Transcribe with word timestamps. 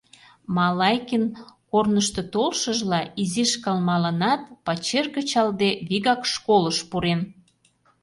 Малайкин, 0.55 1.23
корнышто 1.69 2.21
толшыжла, 2.33 3.01
изиш 3.21 3.51
кылмалынат, 3.63 4.41
пачер 4.65 5.05
кычалде, 5.15 5.69
вигак 5.89 6.21
школыш 6.33 6.77
пурен. 6.89 7.21